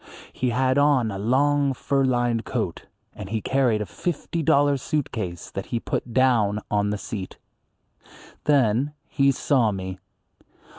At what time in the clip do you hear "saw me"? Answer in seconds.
9.31-9.99